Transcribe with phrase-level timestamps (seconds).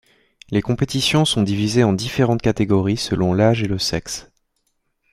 [0.49, 4.31] Les compétitions sont divisées en différentes catégories selon l'âge et le sexe.